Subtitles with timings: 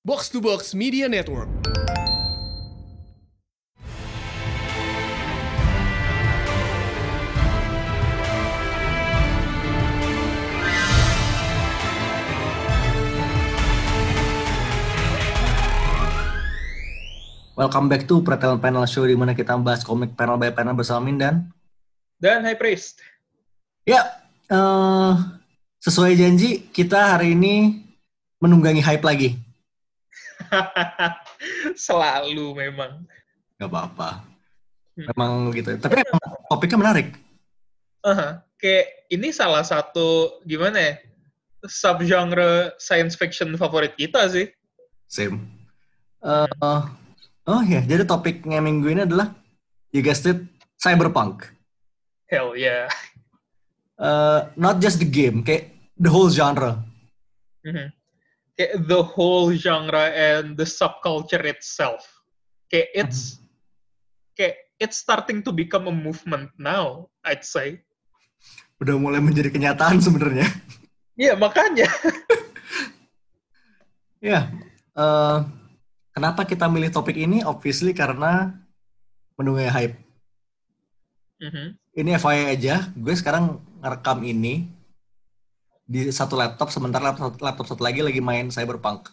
[0.00, 1.44] Box to Box Media Network.
[17.52, 21.12] Welcome back to Pretel Panel Show di mana kita bahas komik panel by panel bersama
[21.12, 21.52] Mindan.
[22.16, 23.04] Dan High Priest.
[23.84, 24.16] Ya,
[24.48, 25.12] eh,
[25.84, 27.84] sesuai janji kita hari ini
[28.40, 29.49] menunggangi hype lagi.
[31.86, 33.06] Selalu memang.
[33.60, 34.24] Gak apa-apa.
[34.96, 35.06] Hmm.
[35.14, 35.76] Memang gitu.
[35.78, 37.08] Tapi emang topiknya menarik.
[38.00, 40.94] Aha, Kayak ini salah satu gimana ya?
[41.64, 44.52] Subgenre science fiction favorit kita sih.
[45.08, 45.48] Same.
[46.20, 46.80] Eh,
[47.48, 49.32] oh ya, jadi topiknya minggu ini adalah
[49.92, 50.44] you guessed it,
[50.76, 51.48] cyberpunk.
[52.28, 52.88] Hell yeah.
[54.00, 56.80] Eh, not just the game, kayak the whole genre.
[57.64, 57.92] Mhm.
[58.60, 62.04] Kayak the whole genre and the subculture itself.
[62.68, 63.40] Kayak it's
[64.36, 67.80] kayak it's starting to become a movement now, I'd say.
[68.76, 70.44] Udah mulai menjadi kenyataan sebenarnya.
[71.16, 71.88] Iya, makanya.
[74.20, 74.52] Ya,
[74.92, 75.38] eh,
[76.12, 77.40] kenapa kita milih topik ini?
[77.40, 78.52] Obviously karena
[79.40, 79.96] menunggu hype.
[81.40, 81.80] Mhm.
[81.96, 84.68] Ini FYI aja, gue sekarang ngerekam ini
[85.90, 89.10] di satu laptop, sementara laptop, laptop satu lagi lagi main Cyberpunk.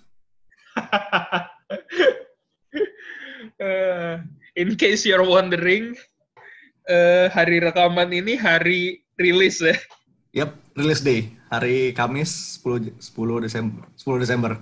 [3.57, 4.21] Eh,
[4.53, 5.97] in case you're wondering,
[6.85, 9.73] eh, hari rekaman ini hari rilis ya.
[10.37, 13.81] Yep, release day, hari Kamis 10, 10 Desember.
[13.97, 14.61] 10 Desember.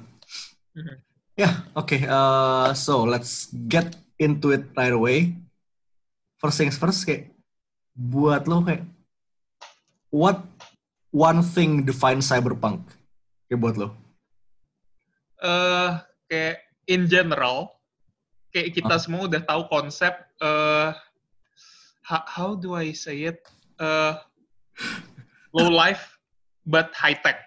[0.71, 0.95] Mhm.
[1.35, 1.99] Ya, oke.
[2.07, 5.35] uh, so, let's get into it right away.
[6.39, 7.35] First things first, kayak
[7.91, 8.87] buat lo kayak
[10.07, 10.39] what
[11.15, 12.83] one thing defines cyberpunk?
[13.47, 13.89] Kayak buat lo.
[15.37, 15.91] eh
[16.25, 17.69] kayak in general,
[18.49, 18.99] kayak kita Ah.
[18.99, 20.11] semua udah tahu konsep
[22.03, 23.39] ho- how do I say it?
[23.75, 24.13] eh
[25.51, 26.15] low life
[26.63, 27.43] but high tech.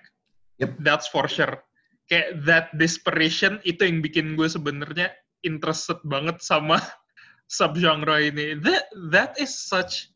[0.60, 0.80] Yep.
[0.80, 1.64] That's for sure.
[2.06, 5.08] Kayak that desperation itu yang bikin gue sebenarnya
[5.40, 6.76] interested banget sama
[7.56, 8.60] subgenre ini.
[8.60, 10.12] That that is such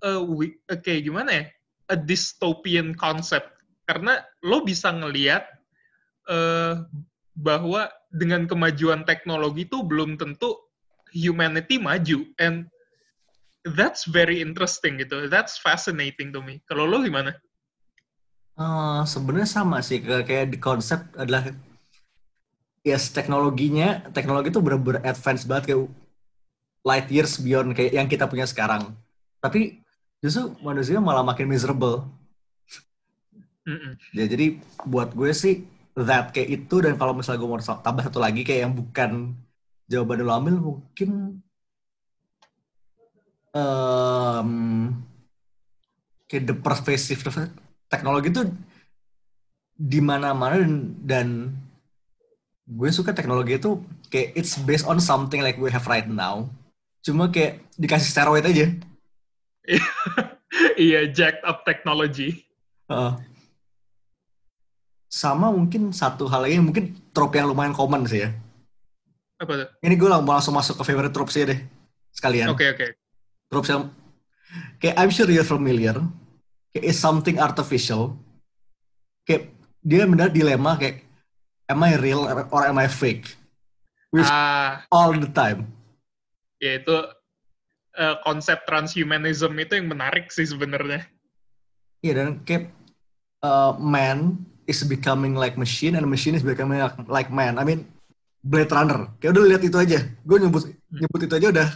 [0.00, 0.22] a
[0.70, 1.44] a kayak gimana ya?
[1.92, 3.52] A dystopian concept.
[3.84, 5.44] Karena lo bisa ngelihat
[6.32, 6.80] eh,
[7.36, 10.56] bahwa dengan kemajuan teknologi itu belum tentu
[11.12, 12.24] humanity maju.
[12.40, 12.72] And
[13.76, 15.28] that's very interesting gitu.
[15.28, 16.64] That's fascinating to me.
[16.64, 17.36] Kalau lo gimana?
[18.52, 21.56] Uh, sebenarnya sama sih kayak di konsep adalah
[22.84, 25.88] yes teknologinya teknologi itu bener-bener advance banget kayak
[26.84, 28.92] light years beyond kayak yang kita punya sekarang.
[29.40, 29.81] Tapi
[30.22, 32.06] justru manusia malah makin miserable.
[33.62, 33.94] Mm-mm.
[34.10, 34.58] ya jadi
[34.90, 35.62] buat gue sih
[35.94, 39.38] that kayak itu dan kalau misalnya gue mau tambah satu lagi kayak yang bukan
[39.86, 41.38] jawaban lo ambil mungkin
[43.54, 44.50] em,
[46.26, 47.22] kayak the pervasive
[47.86, 48.42] teknologi itu
[49.78, 50.74] di mana-mana dan,
[51.06, 51.28] dan
[52.66, 53.78] gue suka teknologi itu
[54.10, 56.50] kayak it's based on something like we have right now.
[57.02, 58.74] Cuma kayak dikasih steroid aja
[60.86, 62.46] iya jacked up technology.
[62.90, 63.14] Heeh.
[65.12, 68.32] sama mungkin satu hal lagi mungkin trope yang lumayan common sih ya.
[69.36, 69.68] Apa tuh?
[69.84, 71.60] Ini gue lang- langsung masuk ke favorite tropes ya deh
[72.16, 72.48] sekalian.
[72.48, 72.96] Oke oke.
[73.52, 73.92] Tropes yang
[74.80, 76.00] kayak I'm sure you're familiar.
[76.72, 78.16] Kayak is something artificial.
[79.28, 79.52] Kayak
[79.84, 81.04] dia benar dilema kayak
[81.68, 83.36] am I real or am I fake?
[84.08, 84.80] With ah.
[84.88, 85.68] all the time.
[86.56, 86.96] Ya itu
[87.98, 91.04] eh, konsep transhumanism itu yang menarik sih sebenarnya
[92.02, 92.74] Iya dan kayak
[93.46, 97.62] uh, man is becoming like machine and machine is becoming like, like man.
[97.62, 97.86] I mean
[98.42, 99.06] Blade Runner.
[99.22, 99.98] Kayak udah lihat itu aja.
[100.26, 101.68] Gue nyebut nyebut itu aja udah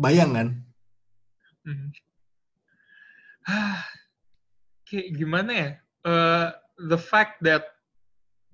[0.00, 0.48] bayang kan.
[1.68, 1.88] Hmm.
[3.44, 3.84] Ah,
[4.88, 5.68] kayak gimana ya?
[6.08, 6.48] Eh,
[6.88, 7.68] the fact that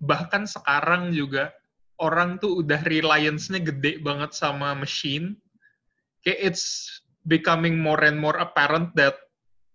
[0.02, 1.54] bahkan sekarang juga
[2.02, 5.38] orang tuh udah reliance-nya gede banget sama machine.
[6.26, 9.18] Kayak it's becoming more and more apparent that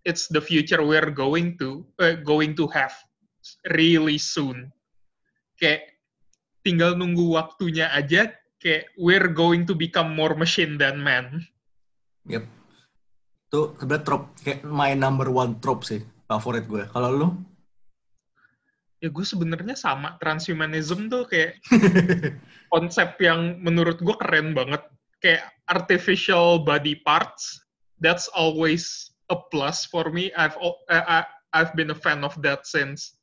[0.04, 2.92] it's the future we're going to eh, going to have
[3.72, 4.72] really soon.
[5.58, 5.98] Kayak
[6.62, 11.42] tinggal nunggu waktunya aja kayak we're going to become more machine than man.
[12.28, 12.44] Yep.
[13.48, 16.84] Itu sebenarnya trope kayak my number one trope sih favorit gue.
[16.92, 17.28] Kalau lu?
[18.98, 21.62] ya gue sebenarnya sama transhumanism tuh kayak
[22.74, 24.82] konsep yang menurut gue keren banget
[25.18, 27.58] kayak artificial body parts
[28.00, 32.68] that's always a plus for me I've uh, I- I've been a fan of that
[32.68, 33.18] since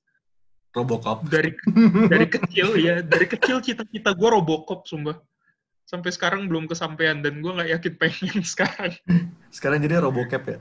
[0.75, 1.31] Robocop.
[1.31, 1.55] Dari
[2.11, 5.15] dari kecil ya, dari kecil cita-cita gue Robocop sumpah.
[5.87, 8.91] Sampai sekarang belum kesampaian dan gue nggak yakin pengen sekarang.
[9.55, 10.59] Sekarang jadi Robocop ya.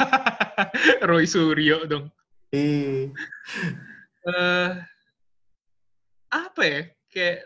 [1.08, 2.08] Roy Suryo dong.
[2.56, 3.12] Eh,
[4.24, 4.70] eh
[6.32, 6.80] apa ya?
[7.12, 7.44] Kayak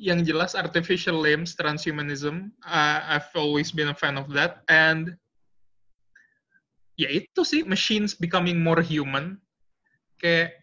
[0.00, 2.48] yang jelas artificial limbs, transhumanism.
[2.64, 4.64] uh, I've always been a fan of that.
[4.72, 5.12] And
[6.96, 9.36] ya itu sih, machines becoming more human.
[10.16, 10.56] Kayak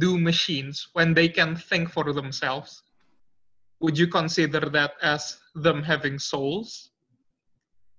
[0.00, 2.80] do machines when they can think for themselves?
[3.84, 6.88] Would you consider that as them having souls?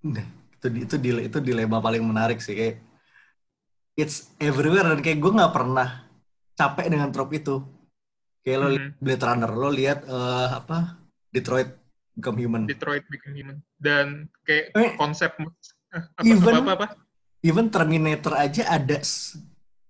[0.01, 2.77] Itu itu itu dilema paling menarik sih kayak
[3.97, 6.05] it's everywhere dan kayak gue nggak pernah
[6.53, 7.65] capek dengan trope itu
[8.41, 8.89] kayak lo Mhm.
[8.97, 10.97] Blade Runner lo lihat eh, apa
[11.29, 11.69] Detroit
[12.11, 13.57] Become Human Detroit Become Human.
[13.77, 15.47] Dan kayak Eh, konsep eh,
[15.95, 16.87] apa, even- apa, apa, apa?
[17.41, 18.97] even Terminator aja ada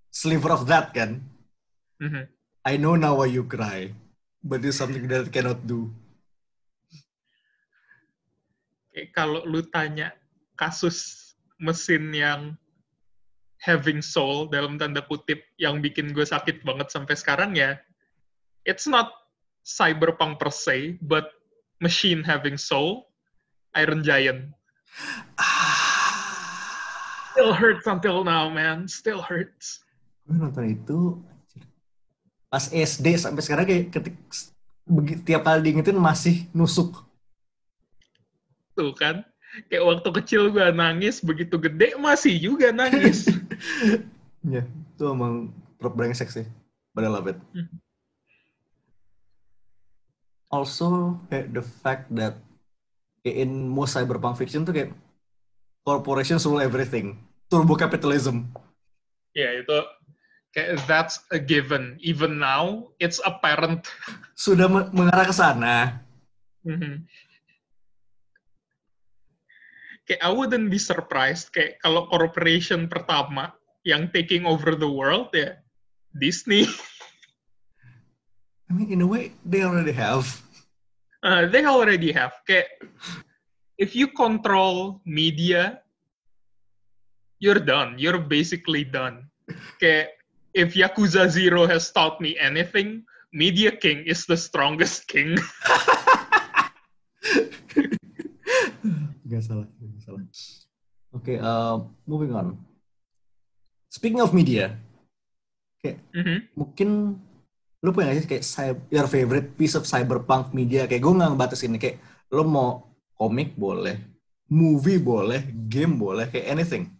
[0.08, 1.24] sliver of that kan
[1.98, 2.26] Mhm.
[2.62, 3.90] I know now why you cry
[4.40, 5.90] but it's something that I cannot do
[8.92, 10.12] Kayak kalau lu tanya
[10.54, 12.60] kasus mesin yang
[13.62, 17.78] having soul dalam tanda kutip yang bikin gue sakit banget sampai sekarang ya
[18.66, 19.12] it's not
[19.66, 21.30] cyberpunk per se but
[21.82, 23.12] machine having soul
[23.76, 24.52] Iron Giant.
[27.32, 28.86] Still hurts until now man.
[28.92, 29.82] Still hurts.
[30.28, 31.24] Gue nonton itu
[32.52, 34.16] pas SD sampai sekarang kayak ketik
[35.24, 37.08] tiap kali diingetin masih nusuk.
[38.76, 39.24] Tuh kan?
[39.72, 43.28] Kayak waktu kecil gue nangis begitu gede masih juga nangis.
[44.42, 46.50] Ya itu emang prop brengsek sih.
[46.98, 47.38] I love it.
[47.54, 47.70] Hmm.
[50.52, 52.36] Also kayak the fact that
[53.24, 54.92] kayak in most cyberpunk fiction tuh kayak
[55.82, 57.18] corporations rule everything.
[57.48, 58.52] Turbo capitalism.
[59.32, 59.80] Ya itu
[60.52, 61.96] kayak that's a given.
[62.04, 63.88] Even now it's apparent.
[64.36, 66.04] Sudah me- mengarah ke sana.
[66.68, 67.08] Mhm.
[70.06, 73.56] Kayak I wouldn't be surprised kayak kalau corporation pertama
[73.88, 75.58] yang taking over the world ya
[76.12, 76.68] Disney.
[78.72, 80.24] I mean in a way they already have
[81.22, 82.66] Uh, they already have kayak
[83.78, 85.86] if you control media
[87.42, 87.98] you're done.
[87.98, 89.30] You're basically done.
[89.82, 90.14] Kayak
[90.54, 93.04] if Yakuza Zero has taught me anything,
[93.34, 95.36] Media King is the strongest king.
[99.30, 100.22] Gak salah, gak salah.
[101.18, 102.58] Oke, uh, moving on.
[103.94, 104.74] Speaking of media,
[105.86, 106.38] kayak Mhm.
[106.56, 106.90] mungkin
[107.82, 108.46] lu punya gak sih kayak
[108.94, 110.86] your favorite piece of cyberpunk media?
[110.86, 111.98] Kayak gue nggak ngebatas ini, kayak
[112.30, 112.86] lu mau
[113.18, 113.98] komik boleh,
[114.50, 116.94] movie boleh, game boleh, kayak anything.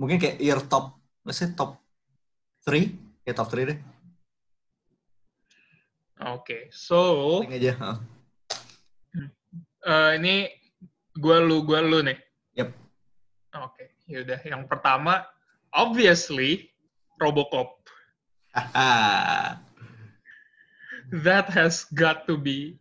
[0.00, 0.96] Mungkin kayak your top,
[1.28, 1.76] let's say top
[2.64, 2.88] 3,
[3.24, 3.78] kayak top 3 deh.
[6.18, 6.98] Oke, so
[7.46, 7.72] Paling aja.
[7.78, 7.96] huh?
[9.86, 10.50] eh, ini
[11.14, 12.18] gua lu gua lu nih.
[12.58, 12.68] Yep.
[13.62, 14.40] Oke, yaudah.
[14.42, 15.22] Yang pertama,
[15.70, 16.74] obviously
[17.22, 17.78] Robocop.
[21.08, 22.76] That has got to be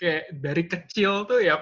[0.00, 1.60] kayak dari kecil tuh ya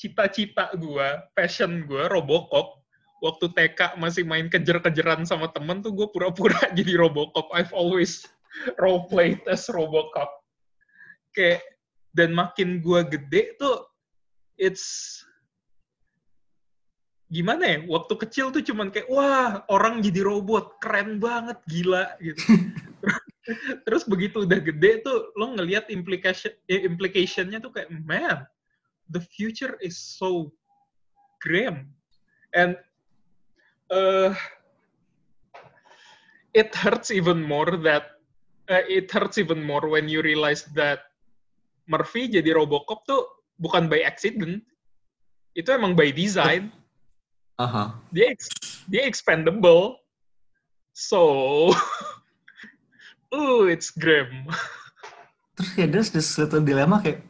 [0.00, 2.80] cita-cita gua, passion gua Robocop.
[3.24, 7.48] Waktu TK masih main kejar-kejaran sama temen tuh gue pura-pura jadi Robocop.
[7.56, 8.24] I've always
[8.76, 10.28] role played as Robocop.
[11.32, 11.64] Kayak
[12.12, 13.84] dan makin gua gede tuh
[14.60, 15.20] it's
[17.34, 22.38] gimana ya waktu kecil tuh cuman kayak wah orang jadi robot keren banget gila gitu
[23.84, 28.44] terus begitu udah gede tuh lo ngelihat implication eh, implicationnya tuh kayak man
[29.10, 30.52] the future is so
[31.44, 31.92] grim.
[32.54, 32.76] And
[33.90, 34.32] uh,
[36.54, 38.16] it hurts even more that
[38.70, 41.04] uh, it hurts even more when you realize that
[41.84, 43.28] Murphy jadi Robocop tuh
[43.60, 44.64] bukan by accident.
[45.52, 46.72] Itu emang by design.
[47.54, 47.94] Aha.
[48.10, 50.00] dia ex- dia expendable.
[50.90, 51.70] So
[53.34, 54.46] ooh it's grim.
[55.58, 57.26] Terus kayak there's this little dilemma kayak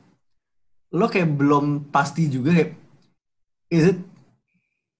[0.92, 2.72] lo kayak belum pasti juga kayak
[3.72, 3.98] is it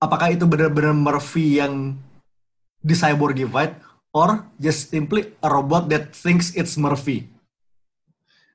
[0.03, 1.95] apakah itu benar-benar Murphy yang
[2.85, 3.79] di cyborgified
[4.13, 7.29] or just simply a robot that thinks it's Murphy?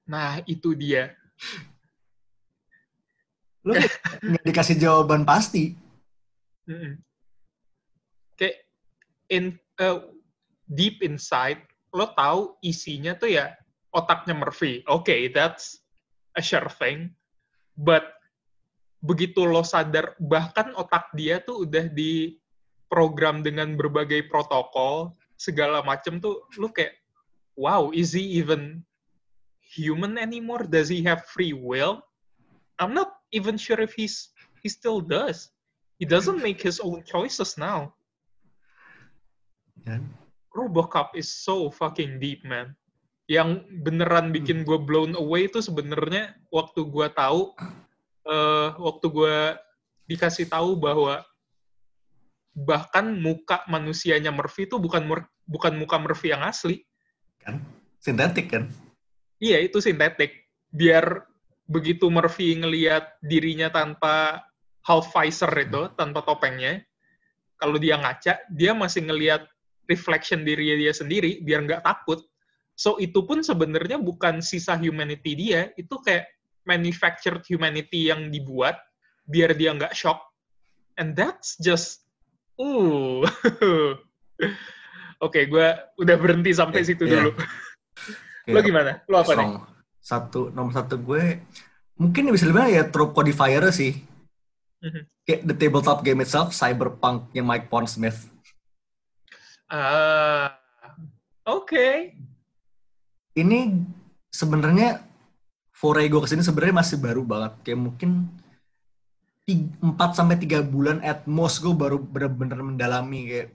[0.09, 1.13] Nah itu dia.
[3.63, 3.77] Lo
[4.25, 5.77] nggak dikasih jawaban pasti.
[6.69, 7.01] Mm-mm.
[8.37, 8.61] kayak
[9.27, 10.05] in uh,
[10.69, 11.59] deep inside
[11.93, 13.53] lo tahu isinya tuh ya
[13.93, 15.81] otaknya Murphy oke okay, that's
[16.37, 17.13] a sure thing
[17.73, 18.13] but
[18.99, 22.37] begitu lo sadar bahkan otak dia tuh udah di
[22.91, 26.99] program dengan berbagai protokol segala macem tuh lo kayak
[27.59, 28.87] wow, is he even
[29.59, 30.63] human anymore?
[30.63, 31.99] Does he have free will?
[32.79, 34.31] I'm not even sure if he's
[34.63, 35.51] he still does.
[35.99, 37.91] He doesn't make his own choices now.
[40.49, 42.73] Robocop is so fucking deep, man.
[43.29, 47.53] Yang beneran bikin gue blown away itu sebenarnya waktu gue tahu,
[48.25, 49.37] eh waktu gue
[50.09, 51.21] dikasih tahu bahwa
[52.57, 56.81] bahkan muka manusianya Murphy itu bukan mur- bukan muka Murphy yang asli.
[57.39, 57.63] kan
[58.03, 58.67] sintetik kan
[59.39, 60.51] Iya, itu sintetik.
[60.67, 61.23] Biar
[61.63, 64.43] begitu Murphy ngelihat dirinya tanpa
[64.83, 66.83] half visor itu, tanpa topengnya,
[67.55, 69.47] kalau dia ngaca, dia masih ngelihat
[69.89, 72.21] reflection diri dia sendiri, biar nggak takut.
[72.77, 76.29] So, itu pun sebenarnya bukan sisa humanity dia, itu kayak
[76.63, 78.77] manufactured humanity yang dibuat,
[79.27, 80.21] biar dia nggak shock.
[80.95, 82.05] And that's just,
[82.61, 83.25] uh.
[85.25, 85.67] Oke, gue
[85.99, 87.27] udah berhenti sampai situ Iya.
[87.27, 87.31] dulu.
[88.47, 89.03] Lo gimana?
[89.11, 89.43] Lo apa nih?
[89.43, 91.43] Song satu nomor satu gue
[91.99, 93.99] mungkin bisa dibilang ya trope codifier sih
[94.79, 95.01] Mhm.
[95.27, 98.31] kayak the tabletop game itself cyberpunk yang Mike Pondsmith
[99.69, 100.57] Ah,
[101.45, 102.17] oke.
[103.37, 103.85] ini
[104.33, 105.05] sebenarnya
[105.77, 108.33] foray gue ke sini sebenarnya masih baru banget kayak mungkin
[109.45, 113.49] 4 sampai 3 bulan at most gue baru bener-bener mendalami kayak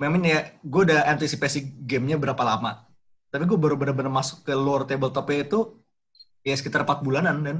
[0.00, 2.88] memang ya gue udah antisipasi gamenya berapa lama
[3.28, 5.60] tapi gue baru bener-bener masuk ke lore tabletopnya itu
[6.42, 7.56] ya sekitar 4 bulanan dan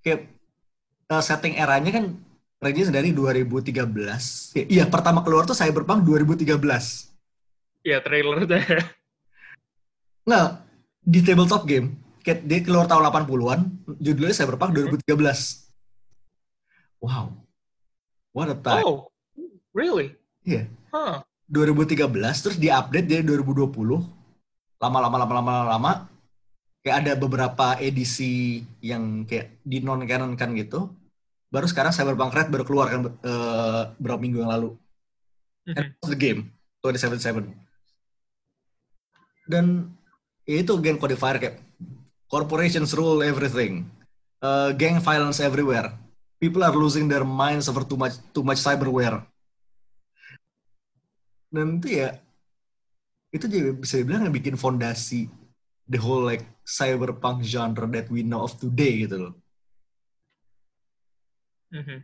[0.00, 0.26] kayak
[1.12, 2.04] eh, setting eranya kan
[2.62, 3.74] range dari 2013
[4.54, 7.12] Ya, iya pertama keluar tuh Cyberpunk 2013
[7.82, 8.62] Ya trailernya.
[10.22, 10.48] Nggak,
[11.02, 13.60] di tabletop game, kayak dia keluar tahun 80-an,
[13.98, 14.70] judulnya Cyberpunk
[15.02, 15.66] 2013.
[17.02, 17.34] Wow.
[18.30, 18.86] What a time.
[18.86, 19.10] Oh,
[19.74, 20.14] really?
[20.46, 20.70] Iya.
[20.94, 21.26] Huh.
[21.50, 22.06] 2013,
[22.38, 23.66] terus di-update jadi 2020.
[24.78, 25.92] Lama-lama, lama-lama, lama.
[26.86, 30.86] Kayak ada beberapa edisi yang kayak di non-canon kan gitu.
[31.52, 34.70] Baru sekarang Cyberpunk Red baru keluar kan eh, beberapa minggu yang lalu.
[35.68, 35.88] And Mhm.
[36.00, 36.48] that's the game,
[36.80, 37.52] 2077.
[39.46, 39.92] Dan
[40.48, 41.60] ya itu game codifier kayak
[42.26, 43.86] corporations rule everything.
[44.42, 45.94] Uh, gang violence everywhere.
[46.42, 49.22] People are losing their minds over too much too much cyberware.
[51.52, 52.16] Dan itu ya
[53.30, 55.30] itu juga bisa dibilang yang bikin fondasi
[55.86, 59.32] the whole like cyberpunk genre that we know of today gitu loh.
[61.72, 61.98] Mhm.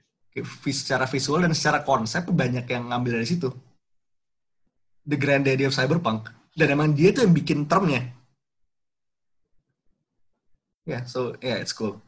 [0.65, 3.51] Vis- secara visual dan secara konsep banyak yang ngambil dari situ.
[5.05, 6.31] The granddaddy of cyberpunk.
[6.57, 8.11] Dan emang dia tuh yang bikin termnya.
[10.89, 12.01] Yeah, so yeah, it's cool.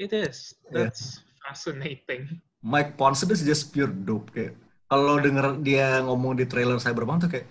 [0.00, 0.56] It is.
[0.72, 0.88] Yeah.
[0.88, 2.40] That's fascinating.
[2.64, 4.56] Mike Pondsmith is just pure dope kayak.
[4.88, 7.48] Kalau denger dia ngomong di trailer Cyberpunk tuh kayak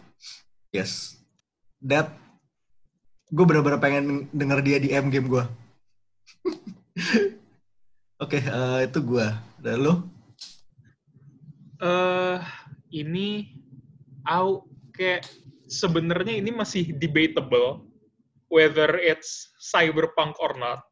[0.73, 1.21] yes.
[1.81, 2.13] That
[3.29, 5.43] gue bener-bener pengen denger dia di M game gue.
[8.21, 9.27] Oke, eh, itu gue.
[9.57, 9.95] Dan lo?
[11.81, 12.37] eh
[12.93, 13.57] ini
[14.29, 15.25] au kayak
[15.65, 17.81] sebenarnya ini masih debatable
[18.53, 20.85] whether it's cyberpunk or not.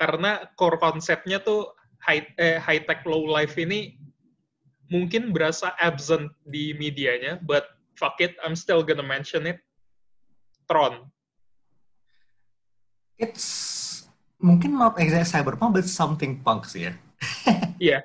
[0.00, 1.68] Karena core konsepnya tuh
[2.00, 4.00] high eh, high tech low life ini
[4.88, 7.68] mungkin berasa absent di medianya, but
[8.00, 9.60] fuck it, I'm still gonna mention it.
[10.64, 11.12] Tron.
[13.20, 13.91] It's
[14.42, 16.94] mungkin not exactly cyberpunk, but something punk sih ya.
[17.82, 17.98] Iya.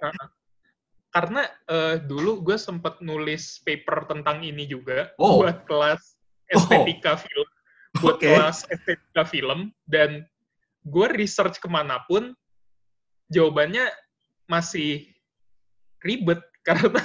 [1.14, 5.42] Karena eh, dulu gue sempet nulis paper tentang ini juga Oh.
[5.42, 6.18] buat kelas
[6.50, 7.50] estetika film,
[8.02, 8.30] buat Oke.
[8.30, 10.26] kelas estetika film, dan
[10.86, 12.34] gue research ke mana pun,
[13.30, 13.90] jawabannya
[14.48, 15.12] masih
[16.02, 17.04] ribet karena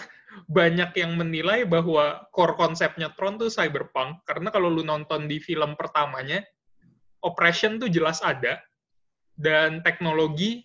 [0.48, 5.76] banyak yang menilai bahwa core konsepnya Tron tuh cyberpunk karena kalau lu nonton di film
[5.76, 6.40] pertamanya
[7.20, 8.58] operation tuh jelas ada
[9.42, 10.62] dan teknologi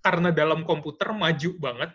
[0.00, 1.90] karena dalam komputer maju banget.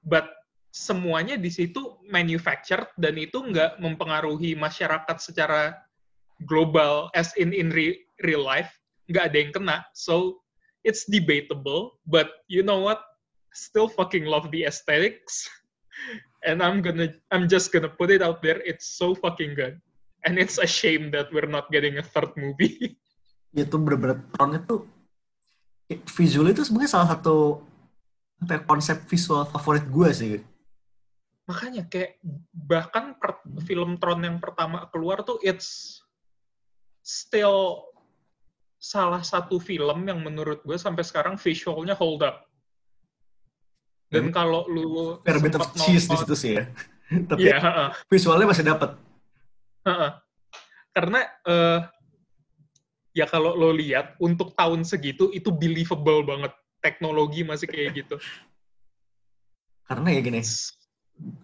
[0.00, 0.30] But
[0.70, 5.74] semuanya di situ manufactured dan itu nggak mempengaruhi masyarakat secara
[6.46, 8.70] global as in in re- real life
[9.10, 9.76] nggak ada yang kena.
[9.92, 10.40] So
[10.86, 13.02] it's debatable but you know what?
[13.52, 15.44] Still fucking love the aesthetics.
[16.48, 19.76] And I'm gonna I'm just gonna put it out there it's so fucking good.
[20.24, 22.96] And it's a shame that we're not getting a third movie.
[23.52, 24.22] Itu bener-bener
[24.62, 24.86] itu
[25.90, 27.62] visual itu sebenarnya salah satu
[28.40, 30.32] apa ya, konsep visual favorit gue sih.
[31.44, 32.22] makanya kayak
[32.54, 35.98] bahkan per- film Tron yang pertama keluar tuh it's
[37.02, 37.90] still
[38.78, 42.46] salah satu film yang menurut gue sampai sekarang visualnya hold up
[44.10, 46.64] dan kalau lu Fair bit of cheese di situ sih ya.
[47.30, 47.88] Tapi Iya, heeh.
[48.06, 48.94] visualnya masih dapat.
[50.90, 51.78] Karena uh,
[53.10, 58.16] ya kalau lo lihat untuk tahun segitu itu believable banget teknologi masih kayak gitu.
[59.84, 60.40] Karena ya gini,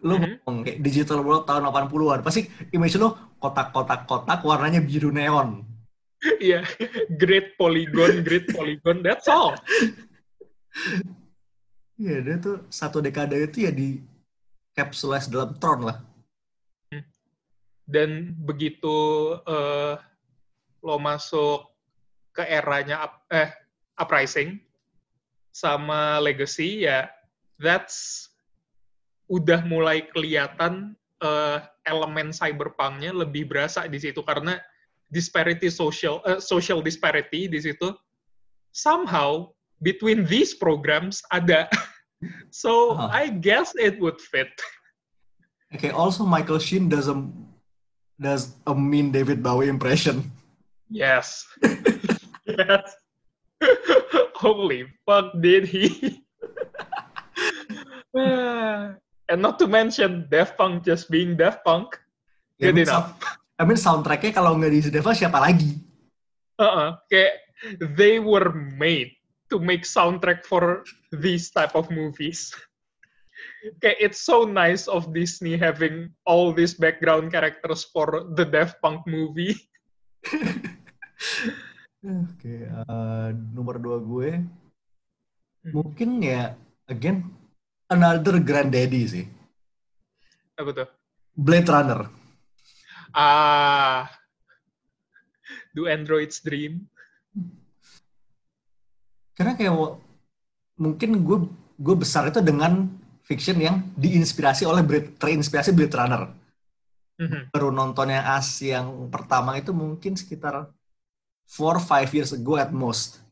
[0.06, 0.38] lo Mhm.
[0.46, 5.66] ngomong kayak digital world tahun 80-an, pasti image lo kotak-kotak-kotak warnanya biru neon.
[6.40, 6.64] Iya,
[7.20, 9.58] great polygon, great polygon, that's all.
[11.96, 14.00] Iya, dia tuh satu dekade itu ya di
[14.76, 15.98] capsulize dalam Tron lah.
[17.86, 18.96] Dan begitu
[19.46, 19.94] eh,
[20.86, 21.66] lo masuk
[22.30, 23.50] ke eranya up- eh
[23.98, 24.62] uprising
[25.50, 27.10] sama legacy ya
[27.58, 28.28] that's
[29.26, 31.58] udah mulai kelihatan eh,
[31.90, 34.62] elemen cyberpunknya lebih berasa di situ karena
[35.10, 37.90] disparity social eh, social disparity di situ
[38.70, 39.50] somehow
[39.82, 41.66] between these programs ada
[42.54, 43.10] so Ah.
[43.10, 44.54] I guess it would fit
[45.74, 47.18] Okay, also Michael Sheen does a
[48.22, 50.30] does a mean David Bowie impression.
[50.88, 51.44] Yes.
[52.46, 52.86] yes.
[54.38, 56.22] Holy fuck, did he?
[58.14, 61.96] and not to mention Daft Punk just being Daft Punk.
[62.58, 63.08] Ya, I Good mean, enough.
[63.20, 65.80] sound- I mean soundtracknya kalau nggak diisi Deva siapa lagi?
[66.60, 67.00] Uh-uh.
[67.08, 67.40] Kayak
[67.96, 69.16] they were made
[69.48, 72.52] to make soundtrack for these type of movies.
[73.80, 79.08] Kayak it's so nice of Disney having all these background characters for the Daft Punk
[79.08, 79.56] movie.
[82.06, 84.30] Oke, eh, nomor dua gue
[85.66, 85.82] Hmm.
[85.82, 86.54] mungkin ya
[86.86, 87.26] again
[87.90, 89.26] another granddaddy sih,
[90.54, 90.88] Apa tuh?
[91.34, 92.06] Blade Runner.
[93.10, 94.06] Ah,
[95.74, 96.86] do androids dream?
[99.34, 99.74] Karena kayak
[100.78, 101.38] mungkin gue
[101.76, 102.86] gue besar itu dengan
[103.26, 106.30] fiction yang diinspirasi oleh Blade, terinspirasi Blade Runner.
[107.16, 107.48] Mhm.
[107.48, 110.68] Baru nonton yang as yang pertama itu mungkin sekitar
[111.48, 113.24] 4-5 years ago at most.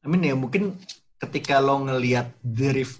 [0.00, 0.78] I mean ya mungkin
[1.20, 2.96] ketika lo ngelihat deriv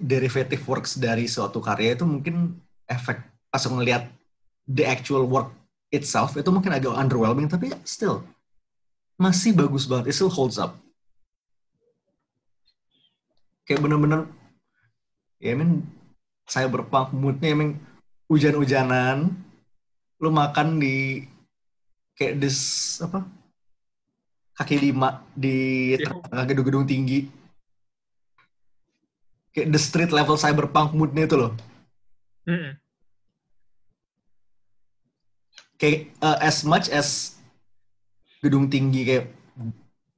[0.00, 3.20] derivative works dari suatu karya itu mungkin efek
[3.52, 4.08] pas ngelihat
[4.66, 5.54] the actual work
[5.94, 8.26] itself itu mungkin agak underwhelming tapi still
[9.20, 10.10] masih bagus banget.
[10.10, 10.74] It still holds up.
[13.68, 14.26] Kayak bener-bener
[15.38, 15.86] ya I mean
[16.48, 17.78] cyberpunk moodnya emang
[18.30, 19.34] hujan-hujanan
[20.22, 21.26] lu makan di
[22.14, 22.58] kayak des
[23.02, 23.26] apa
[24.54, 25.56] kaki lima di
[25.98, 26.14] Iya.
[26.28, 27.26] tengah gedung-gedung tinggi
[29.50, 31.52] kayak the street level cyberpunk moodnya itu loh
[32.46, 32.70] Mhm.
[35.80, 37.40] kayak uh, as much as
[38.44, 39.26] gedung tinggi kayak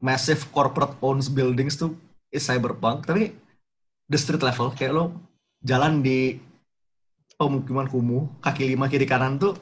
[0.02, 1.94] massive corporate owns buildings tuh
[2.28, 3.30] is cyberpunk tapi
[4.10, 5.14] the street level kayak lo
[5.62, 6.42] jalan di
[7.42, 9.58] pemukiman kumuh kaki lima kiri kanan tuh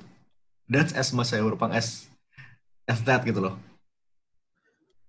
[0.69, 2.07] that's as much cyberpunk as
[2.85, 3.57] as that gitu loh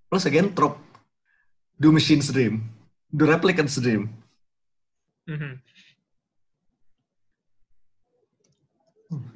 [0.07, 0.79] plus again trope
[1.75, 2.63] do machine's dream
[3.11, 4.07] do replicant's dream
[5.21, 5.53] Mhm.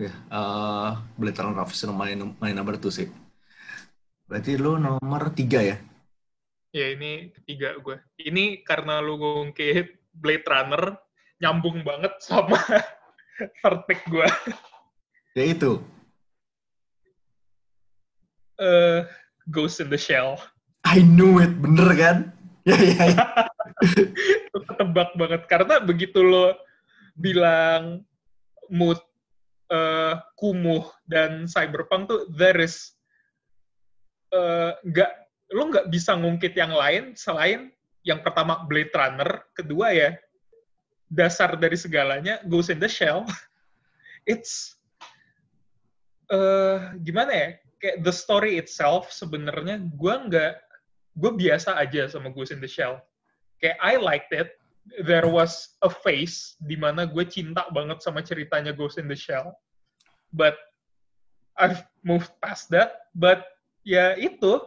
[0.01, 3.07] ya eh Blade Runner Officer main main nomor tuh sih
[4.25, 5.77] berarti lo nomor tiga ya
[6.75, 7.95] Ya ini ketiga gue.
[8.19, 10.99] Ini karena lu ngungkit Blade Runner
[11.39, 12.59] nyambung banget sama
[13.63, 14.27] third pick gue.
[15.35, 15.81] ya itu
[18.55, 19.03] Eh,
[19.51, 20.39] Ghost in the Shell.
[20.87, 22.17] I knew it bener kan
[22.69, 23.25] ya ya, ya.
[24.55, 26.55] Ketebak banget karena begitu lo
[27.19, 28.07] bilang
[28.71, 28.97] mood
[29.67, 32.95] eh, kumuh dan cyberpunk tuh there is
[34.31, 35.11] eh, nggak
[35.51, 40.13] lo nggak bisa ngungkit yang lain selain yang pertama Blade Runner, kedua ya
[41.09, 43.25] dasar dari segalanya Ghost in the Shell.
[44.31, 44.75] It's
[46.29, 47.49] eh gimana ya?
[47.77, 50.53] Kayak the story itself sebenarnya gue nggak
[51.15, 52.97] gue biasa aja sama Ghost in the Shell.
[53.61, 54.57] Kayak I liked it.
[55.01, 59.53] There was a phase di mana gue cinta banget sama ceritanya Ghost in the Shell.
[60.33, 60.57] But
[61.55, 63.09] I've moved past that.
[63.13, 63.45] But
[63.85, 64.61] ya itu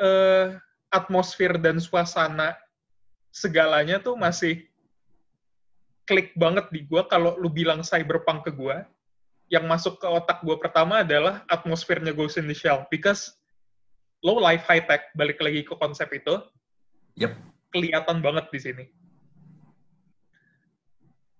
[0.00, 0.56] eh
[0.92, 2.56] atmosfer dan suasana
[3.28, 4.64] segalanya tuh masih
[6.06, 8.76] klik banget di gue kalau lu bilang cyberpunk ke gue
[9.50, 12.86] yang masuk ke otak gue pertama adalah atmosfernya Ghost in the Shell.
[12.90, 13.34] Because
[14.22, 16.40] low life high tech balik lagi ke konsep itu
[17.16, 17.32] Yep.
[17.72, 18.84] kelihatan banget di sini.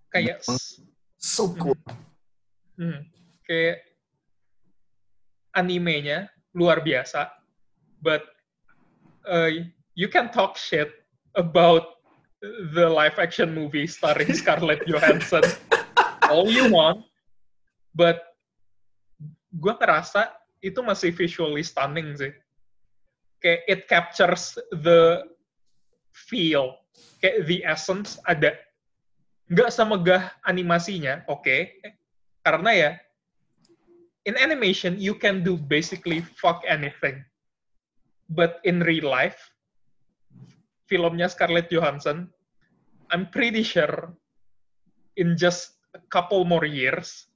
[0.08, 0.40] Kayak
[1.20, 1.76] so cool.
[2.80, 3.04] Hmm,
[3.44, 3.84] kayak
[5.56, 7.28] animenya luar biasa
[8.00, 8.24] but
[9.28, 9.48] uh,
[9.96, 10.92] you can talk shit
[11.36, 11.95] about
[12.74, 15.42] the live action movie starring Scarlett Johansson
[16.32, 17.02] all you want
[17.96, 18.36] but
[19.56, 22.32] gue ngerasa itu masih visually stunning sih.
[23.40, 25.24] Kayak it captures the
[26.12, 26.80] feel,
[27.20, 28.56] kayak the essence ada.
[29.46, 31.44] Nggak semegah animasinya, oke.
[31.44, 31.78] Okay.
[32.42, 32.90] Karena ya,
[34.26, 37.22] in animation, you can do basically fuck anything.
[38.26, 39.38] But in real life,
[40.90, 42.26] filmnya Scarlett Johansson,
[43.10, 44.10] I'm pretty sure
[45.16, 47.26] in just a couple more years,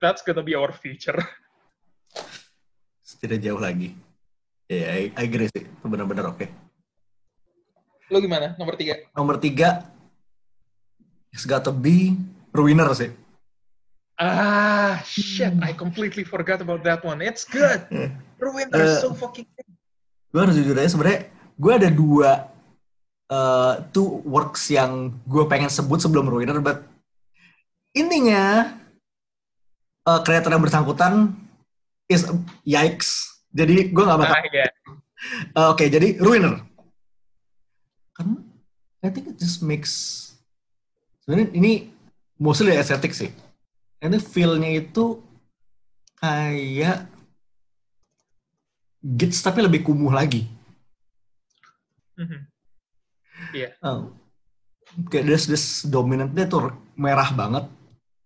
[0.00, 1.16] that's gonna be our future.
[3.24, 3.96] Tidak jauh lagi.
[4.68, 5.64] Ya, yeah, I, I agree sih.
[5.64, 6.44] Itu benar-benar oke.
[6.44, 6.48] Okay.
[8.12, 8.52] Lo gimana?
[8.60, 9.00] Nomor tiga?
[9.16, 9.88] Nomor tiga,
[11.32, 12.20] it's got to be
[12.52, 13.16] Ruiner sih.
[14.20, 15.50] Ah, shit.
[15.58, 17.24] I completely forgot about that one.
[17.24, 17.88] It's good.
[18.44, 19.68] Ruiner uh, so fucking good.
[20.30, 22.50] Gue harus jujur aja sebenarnya gue ada dua
[23.30, 26.84] uh, two works yang gue pengen sebut sebelum Ruiner, but
[27.94, 28.74] intinya
[30.04, 31.32] uh, kreator yang bersangkutan
[32.10, 32.26] is
[32.66, 33.40] yikes.
[33.54, 34.34] Jadi gue gak bakal.
[34.34, 34.70] Ah, yeah.
[35.54, 36.60] uh, Oke, okay, jadi Ruiner.
[38.14, 38.42] Kan,
[39.02, 40.22] I think it just makes.
[41.22, 41.94] Sebenarnya ini
[42.36, 43.30] mostly aesthetic sih.
[44.04, 45.24] Ini feel-nya itu
[46.20, 47.08] kayak
[49.04, 50.48] Gits tapi lebih kumuh lagi.
[52.16, 52.40] Mm -hmm.
[53.50, 53.74] Iya.
[53.82, 54.10] Uh,
[55.10, 57.64] kayak this this dominantnya tuh merah banget,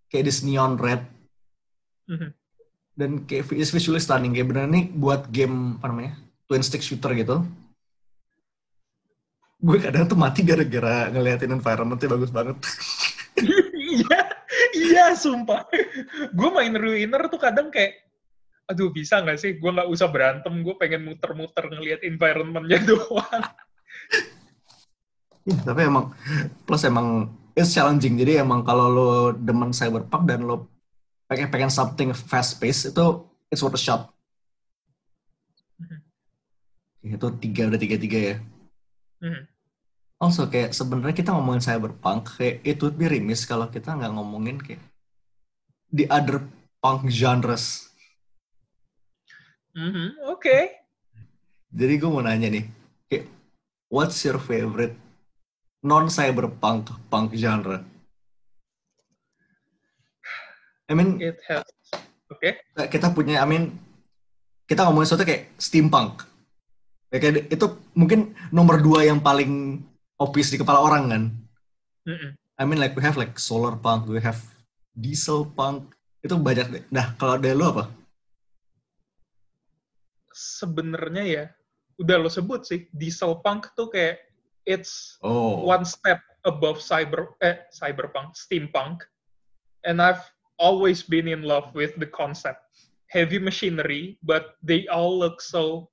[0.09, 1.05] kayak this neon red.
[2.09, 2.31] Mm -hmm
[2.99, 4.35] dan kayak is visually stunning.
[4.35, 6.13] Kayak bener nih buat game apa namanya
[6.51, 7.47] twin stick shooter gitu.
[9.63, 12.59] Gue kadang tuh mati gara-gara ngeliatin environmentnya bagus banget.
[13.89, 14.21] Iya
[14.75, 15.63] iya sumpah.
[16.35, 18.05] Gue main ruiner tuh kadang kayak
[18.69, 19.57] aduh bisa nggak sih?
[19.57, 20.61] Gue nggak usah berantem.
[20.61, 23.43] Gue pengen muter-muter ngeliat environmentnya doang
[25.49, 26.13] ya, tapi emang
[26.63, 30.69] plus emang it's challenging jadi emang kalau lo demen cyberpunk dan lo
[31.29, 33.05] pengen pengen something fast pace itu
[33.49, 34.09] it's worth a shot.
[35.81, 37.15] Mm-hmm.
[37.17, 38.35] Itu tiga udah tiga tiga ya.
[39.25, 39.43] Mm-hmm.
[40.19, 44.57] Also kayak sebenarnya kita ngomongin cyberpunk kayak it would be remiss kalau kita nggak ngomongin
[44.57, 44.81] kayak
[45.93, 46.45] the other
[46.81, 47.89] punk genres.
[49.77, 50.07] Mm-hmm.
[50.29, 50.41] Oke.
[50.41, 50.63] Okay.
[51.69, 52.65] Jadi gue mau nanya nih,
[53.05, 53.29] kayak
[53.93, 54.97] what's your favorite
[55.83, 57.83] non cyberpunk punk genre?
[60.89, 61.69] I mean, it has.
[62.33, 62.57] Oke.
[62.73, 62.89] Okay.
[62.89, 63.77] Kita punya, I mean,
[64.65, 66.25] kita ngomongin sesuatu kayak steampunk.
[67.13, 69.81] Ya, kayak itu mungkin nomor dua yang paling
[70.17, 71.23] obvious di kepala orang kan.
[72.05, 72.31] Mm -mm.
[72.59, 74.41] I mean like we have like solar punk, we have
[74.93, 75.93] diesel punk.
[76.21, 76.83] Itu banyak deh.
[76.91, 77.87] Nah, kalau dari lu apa?
[80.35, 81.43] Sebenarnya ya,
[81.97, 84.28] udah lo sebut sih, diesel punk tuh kayak
[84.69, 85.65] it's oh.
[85.65, 89.01] one step above cyber eh cyberpunk, steampunk.
[89.81, 90.21] And I've
[90.61, 92.61] always been in love with the concept
[93.09, 95.89] heavy machinery, but they all look so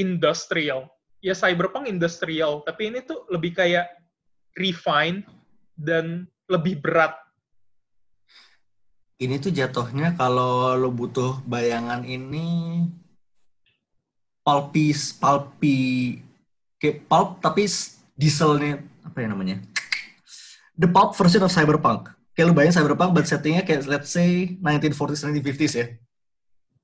[0.00, 0.88] industrial.
[1.20, 3.92] Ya cyberpunk industrial, tapi ini tuh lebih kayak
[4.56, 5.28] refined
[5.76, 7.12] dan lebih berat.
[9.16, 12.84] Ini tuh jatuhnya kalau lo butuh bayangan ini
[14.44, 16.20] pulpy, pulpy,
[16.78, 17.68] kayak pulp tapi
[18.16, 19.56] dieselnya apa ya namanya?
[20.76, 25.24] The pulp version of cyberpunk kayak lu bayangin cyberpunk but settingnya kayak let's say 1940s
[25.24, 25.86] 1950s ya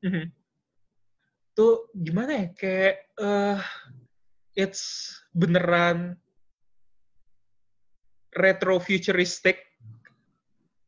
[0.08, 0.26] mm-hmm.
[1.52, 3.60] tuh gimana ya kayak uh,
[4.56, 6.16] it's beneran
[8.32, 9.60] retro futuristic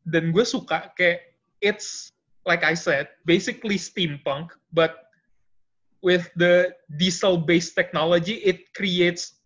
[0.09, 2.09] dan gue suka kayak it's
[2.49, 5.04] like I said basically steampunk but
[6.05, 6.69] with the
[7.01, 9.41] diesel based technology it creates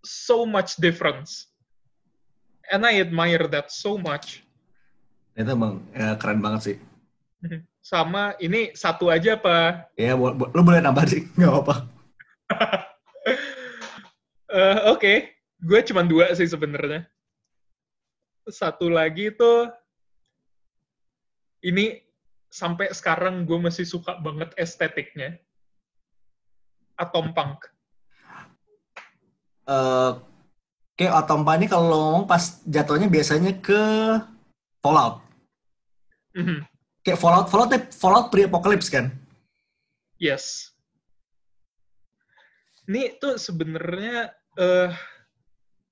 [0.00, 1.50] so much difference
[2.70, 4.46] and I admire that so much.
[5.34, 6.76] Itu emang ya, keren banget sih.
[7.82, 9.90] Sama ini satu aja apa?
[9.98, 11.74] Ya, lu boleh nambah sih, nggak apa-apa.
[14.54, 15.16] uh, Oke, okay.
[15.58, 17.04] gue cuma dua sih sebenarnya.
[18.50, 19.52] Satu lagi itu
[21.60, 22.00] ini
[22.50, 25.38] sampai sekarang gue masih suka banget estetiknya.
[26.98, 27.64] Atom Punk.
[29.64, 30.18] Uh,
[30.98, 33.80] kayak Otompa ini kalau ngomong pas jatuhnya biasanya ke
[34.84, 35.22] Fallout.
[36.36, 36.60] Mm-hmm.
[37.06, 39.14] Kayak Fallout, Fallout Fallout pre-apocalypse kan?
[40.20, 40.74] Yes.
[42.84, 44.92] Ini tuh sebenarnya uh,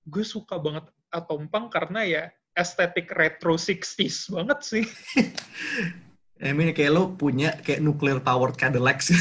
[0.04, 4.84] gue suka banget Atompang karena ya estetik retro 60s banget sih.
[6.38, 9.18] I mean kayak lo punya kayak nuclear powered Cadillac sih.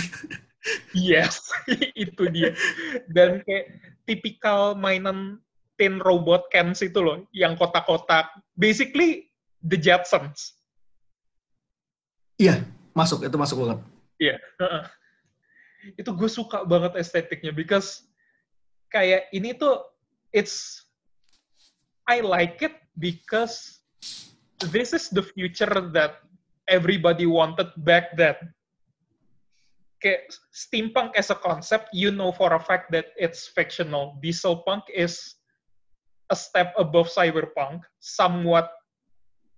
[0.93, 1.41] yes,
[1.97, 2.53] itu dia.
[3.09, 3.73] Dan kayak
[4.05, 5.41] tipikal mainan
[5.77, 8.29] tin robot cans itu loh, yang kotak-kotak.
[8.53, 9.29] Basically,
[9.65, 10.57] the Jetsons.
[12.37, 12.61] Iya,
[12.93, 13.79] masuk itu masuk banget.
[14.21, 14.35] Iya.
[14.61, 14.83] heeh.
[15.97, 18.05] Itu gue suka banget estetiknya because
[18.93, 19.81] kayak ini tuh
[20.33, 20.85] it's
[22.05, 23.81] I like it because
[24.73, 26.26] this is the future that
[26.67, 28.35] everybody wanted back then.
[29.97, 34.21] Kayak steampunk as a concept, you know for a fact that it's fictional.
[34.21, 35.41] Dieselpunk is
[36.29, 38.69] a step above cyberpunk, somewhat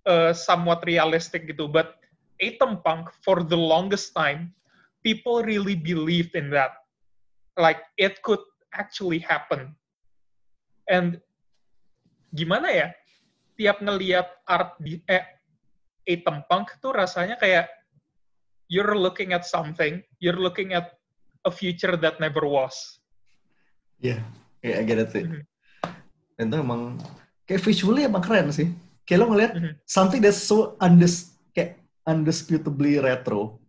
[0.08, 1.68] uh, somewhat realistic gitu.
[1.68, 2.00] But
[2.40, 4.56] atom punk for the longest time
[5.04, 6.72] people really believed in that
[7.56, 8.40] like it could
[8.72, 9.76] actually happen
[10.88, 11.20] and
[12.32, 12.88] gimana ya
[13.60, 15.24] tiap ngelihat art di eh
[16.10, 17.70] atom punk tuh rasanya kayak
[18.66, 20.94] you're looking at something you're looking at
[21.46, 23.00] a future that never was
[24.00, 24.24] Iya,
[24.64, 25.12] yeah, I get it.
[25.12, 25.44] Mhm.
[26.40, 26.96] Dan itu emang
[27.44, 28.72] kayak visually emang keren sih.
[29.04, 29.72] Kayak lo ngeliat Mhm.
[29.84, 31.76] something that's so undis kayak
[32.08, 33.60] undisputably retro.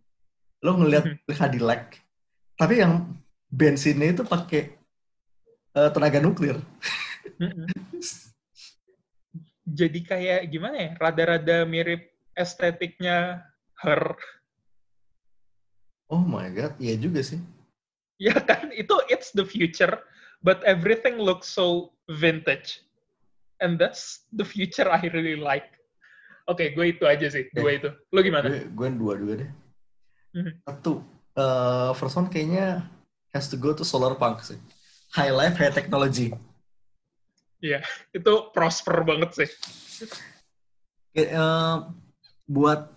[0.64, 1.36] Lo ngeliat Mhm.
[1.36, 2.00] Cadillac,
[2.56, 3.12] tapi yang
[3.52, 4.72] bensinnya itu pakai
[5.72, 6.60] eh, tenaga nuklir.
[7.40, 7.64] Mm-mm.
[9.64, 13.44] jadi kayak gimana ya rada-rada mirip estetiknya
[13.82, 14.16] her
[16.12, 17.40] Oh my god, iya juga sih.
[18.20, 20.04] Ya kan, itu it's the future,
[20.44, 22.84] but everything looks so vintage.
[23.64, 25.72] And that's the future I really like.
[26.52, 27.88] Oke, gue itu aja sih, dua itu.
[28.12, 28.52] Lo gimana?
[28.52, 29.50] Gue gue dua dua deh.
[30.36, 30.52] Mhm.
[30.68, 31.00] Satu,
[31.32, 32.84] eh, first one kayaknya
[33.32, 34.60] has to go to solar punk sih.
[35.16, 36.36] High life, high technology.
[38.12, 39.50] Itu prosper banget sih.
[41.16, 41.32] Eh,
[42.52, 42.92] buat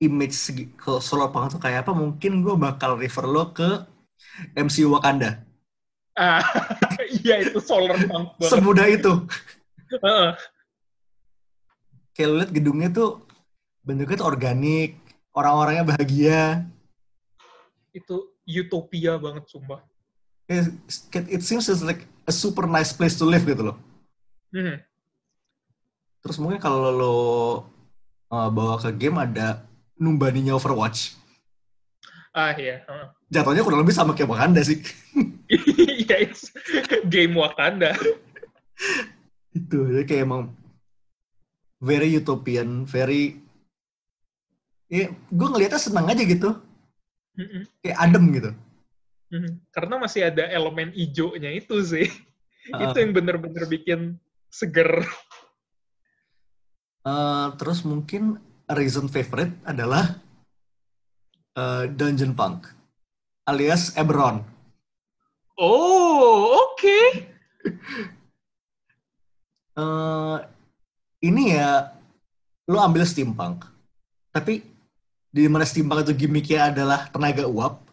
[0.00, 1.92] image segi ke solar punk itu kayak apa?
[1.96, 3.88] Mungkin gue bakal refer lo ke
[4.52, 5.40] MCU Wakanda.
[6.16, 6.44] Ah,
[7.24, 8.52] iya itu solar punk banget.
[8.52, 9.12] Semudah itu.
[9.96, 10.28] Heeh.
[12.12, 13.24] Kayak lo liat gedungnya tuh
[13.80, 15.00] bentuknya tuh organik,
[15.32, 16.68] orang-orangnya bahagia.
[17.90, 19.82] itu utopia banget, sumpah.
[20.46, 23.76] It seems it's like a super nice place to live gitu loh.
[24.54, 24.78] Mhm.
[26.22, 27.16] Terus mungkin kalau lo
[28.30, 29.66] uh, bawa ke game ada
[29.98, 31.18] numbaninya Overwatch.
[32.30, 32.86] Ah, iya.
[32.86, 33.06] heeh.
[33.30, 34.80] Jatuhnya kurang lebih sama kayak Wakanda sih.
[35.50, 36.54] Iya, it's
[37.10, 37.90] game Wakanda.
[39.50, 40.54] Itu, jadi kayak emang
[41.82, 43.42] very utopian, very...
[44.86, 46.54] Ya, gue ngeliatnya senang aja gitu.
[47.34, 47.66] Mhm.
[47.82, 48.50] Kayak adem gitu.
[49.34, 49.52] Mhm.
[49.74, 52.06] Karena masih ada elemen ijonya itu sih.
[52.70, 54.18] Uh, Itu yang bener-bener bikin
[54.50, 55.02] seger.
[57.04, 58.38] Uh, terus mungkin
[58.70, 60.18] reason favorite adalah
[61.56, 62.66] uh, Dungeon Punk.
[63.48, 64.44] Alias Eberron.
[65.58, 66.98] Oh, oke.
[69.80, 70.38] eh
[71.24, 71.94] ini ya
[72.66, 73.68] lo ambil steampunk
[74.32, 74.64] tapi
[75.30, 77.84] di mana steampunk itu gimmicknya adalah tenaga uap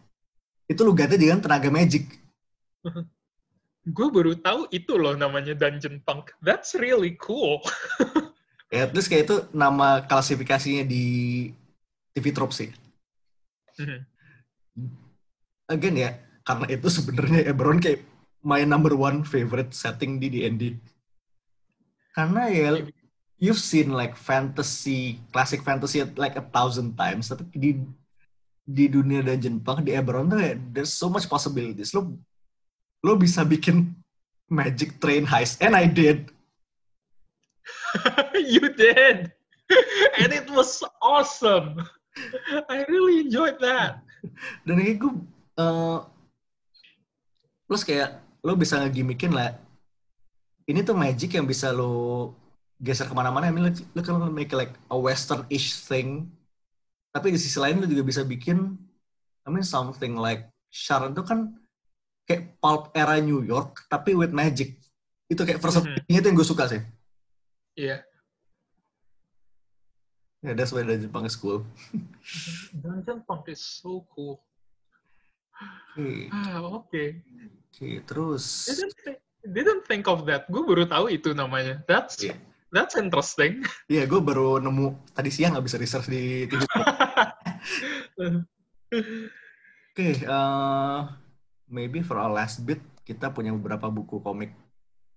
[0.66, 2.08] itu lo ganti dengan tenaga magic
[3.88, 6.36] Gue baru tahu itu loh namanya Dungeon Punk.
[6.44, 7.64] That's really cool.
[8.68, 11.04] ya terus kayak itu nama klasifikasinya di
[12.12, 12.70] TV Trope sih.
[13.78, 14.02] Mhm.
[15.70, 16.10] again ya
[16.42, 18.02] karena itu sebenarnya Eberron kayak
[18.42, 20.74] my number one favorite setting di D&D
[22.16, 22.82] karena ya
[23.38, 27.70] you've seen like fantasy classic fantasy like a thousand times tapi di
[28.68, 31.96] di dunia Dungeon Punk di Eberron tuh kayak there's so much possibilities.
[31.96, 32.12] Lo
[33.00, 33.96] lo bisa bikin
[34.52, 36.28] magic train heist and I did
[38.52, 39.32] you did.
[40.18, 41.84] And it was awesome.
[42.68, 44.02] I really enjoyed that.
[44.66, 45.12] dan kayak gue
[45.58, 45.98] eh,
[47.68, 49.54] plus kayak lo bisa ngegimikin lah
[50.68, 52.32] ini tuh magic yang bisa lo
[52.78, 56.30] geser ke mana-mana I mean, lo, lo kan make like a western-ish thing
[57.10, 58.76] tapi di sisi lain lo juga bisa bikin
[59.46, 61.56] I mean something like Sharon itu kan
[62.28, 64.76] kayak pulp era New York tapi with magic
[65.28, 66.80] itu kayak versatility itu yang gue suka sih
[67.78, 68.02] Iya.
[70.38, 71.62] ya that's why Dungeon Punk is cool
[72.74, 74.38] Dungeon Punk is so cool.
[75.94, 77.04] oke Ah, oke.
[77.70, 80.46] oke, terus Didn't think, didn't think of that.
[80.46, 81.82] Gue baru tahu itu namanya.
[81.86, 82.34] That's Iya.
[82.70, 83.62] that's interesting.
[83.90, 86.62] Iya, gue baru nemu tadi siang nggak bisa research di TV.
[89.90, 91.00] Oke, eh,
[91.66, 94.54] maybe for our last bit kita punya beberapa buku komik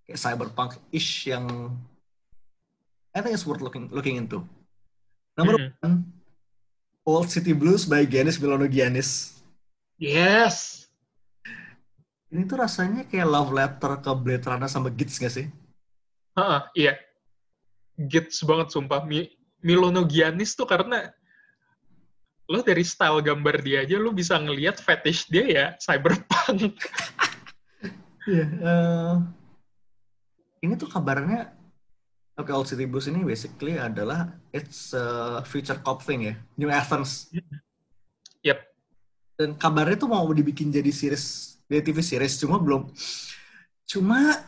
[0.05, 1.45] kayak cyberpunk-ish yang
[3.11, 4.47] I think it's worth looking looking into.
[5.35, 5.71] Number Mhm.
[5.83, 5.95] one,
[7.03, 9.39] Old City Blues by Giannis Milono Giannis.
[9.97, 10.79] yes.
[12.31, 15.51] Ini tuh rasanya kayak love letter ke Blade Runner sama Gits gak sih?
[16.31, 16.93] Heeh, iya.
[17.99, 19.03] Gets banget sumpah.
[19.03, 19.27] Mi
[19.59, 21.11] Milono Giannis tuh karena
[22.47, 26.71] lo dari style gambar dia aja lo bisa ngelihat fetish dia ya cyberpunk.
[28.21, 28.45] Iya.
[28.47, 29.15] eh,
[30.61, 31.51] ini tuh kabarnya
[32.39, 37.27] Oke, Old City Blues ini basically adalah it's a future cop thing ya, New Athens.
[38.41, 38.59] Yep.
[39.35, 42.87] Dan kabarnya tuh mau dibikin jadi series, jadi TV series, cuma belum,
[43.85, 44.39] cuma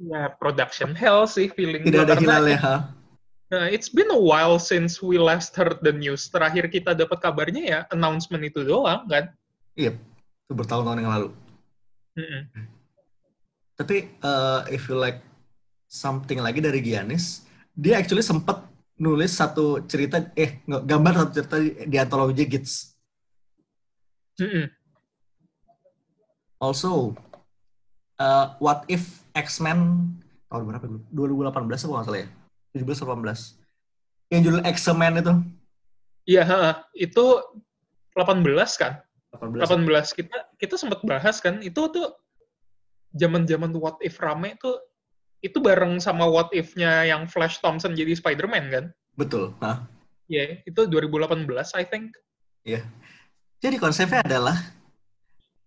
[0.00, 2.58] Ya production hell sih feeling tidak ada hilalnya.
[2.64, 2.76] ha?
[3.52, 6.32] Nah, it's been a while since we last heard the news.
[6.32, 9.28] Terakhir kita dapat kabarnya ya announcement itu doang kan.
[9.76, 9.92] Iya,
[10.46, 11.28] itu bertahun-tahun yang lalu.
[12.16, 12.64] Mm-mm.
[13.76, 15.20] Tapi uh, if you like
[15.90, 17.42] something lagi dari Giannis,
[17.74, 18.62] dia actually sempat
[18.94, 22.94] nulis satu cerita, eh gambar satu cerita di, di antologi Gits.
[24.38, 24.70] Mm-mm.
[26.62, 27.18] Also,
[28.22, 30.14] uh, what if X-Men
[30.46, 30.86] tahun berapa?
[31.10, 31.50] dulu?
[31.50, 32.28] 2018 apa nggak salah ya?
[32.78, 34.30] 17 atau 18.
[34.30, 35.32] Yang judul X-Men itu.
[36.30, 36.44] Iya,
[36.94, 37.24] itu
[38.14, 38.46] 18
[38.78, 39.02] kan?
[39.34, 39.66] 18.
[39.66, 42.06] 18 kita kita sempat bahas kan itu tuh
[43.14, 44.74] zaman-zaman what if rame tuh
[45.40, 48.84] itu bareng sama what if-nya yang Flash Thompson jadi Spider-Man kan?
[49.16, 49.56] Betul.
[50.30, 52.14] Iya, itu 2018 I think.
[53.60, 54.56] jadi konsepnya adalah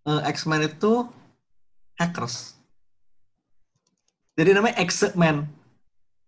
[0.06, 1.10] uh, X-Men itu
[1.98, 2.58] hackers.
[4.38, 5.46] Jadi namanya X-Men.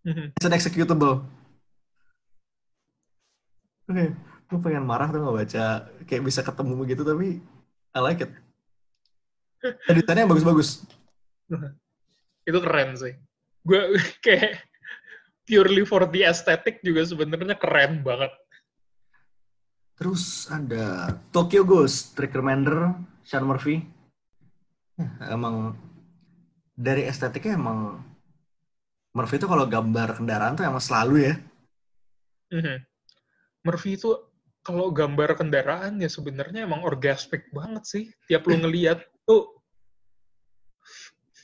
[0.06, 0.38] Mhm.
[0.38, 1.26] It's an executable.
[3.86, 4.14] Oke,
[4.50, 5.66] gue pengen marah tuh nggak baca
[6.10, 7.42] kayak bisa ketemu begitu tapi
[7.94, 8.34] I like it.
[9.90, 10.86] Dan desainnya bagus-bagus.
[12.46, 13.14] itu keren sih.
[13.66, 14.62] Gue kayak
[15.46, 18.32] purely for the aesthetic juga sebenarnya keren banget.
[19.96, 23.80] Terus ada Tokyo Ghost, Trick Remender, Sean Murphy.
[24.96, 25.76] Ya, emang
[26.76, 28.04] dari estetiknya emang
[29.16, 31.36] Murphy itu kalau gambar kendaraan tuh emang selalu ya.
[32.52, 32.84] Mhm.
[33.64, 34.12] Murphy itu
[34.60, 38.04] kalau gambar kendaraan ya sebenarnya emang orgasmic banget sih.
[38.28, 39.56] Tiap lu ngeliat tuh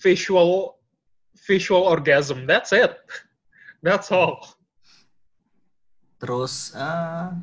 [0.03, 0.80] visual
[1.45, 2.45] visual orgasm.
[2.45, 2.93] That's it.
[3.81, 4.45] That's all.
[6.21, 7.33] Terus uh,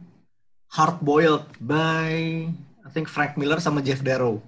[0.71, 2.47] Hard Boiled by
[2.87, 4.39] I think Frank Miller sama Jeff Darrow.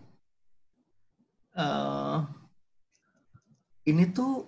[1.51, 2.25] Uh,
[3.85, 4.47] ini tuh